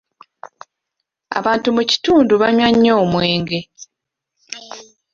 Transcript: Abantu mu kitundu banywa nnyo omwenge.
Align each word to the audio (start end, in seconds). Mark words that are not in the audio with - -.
Abantu 1.39 1.67
mu 1.75 1.83
kitundu 1.89 2.33
banywa 2.41 2.69
nnyo 2.73 2.93
omwenge. 3.03 3.59